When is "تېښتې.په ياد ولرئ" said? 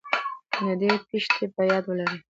1.07-2.19